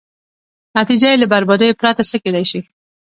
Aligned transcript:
نتېجه 0.77 1.07
یې 1.11 1.19
له 1.21 1.27
بربادیو 1.31 1.79
پرته 1.81 2.03
څه 2.09 2.17
کېدای 2.23 2.45
شي. 2.51 2.59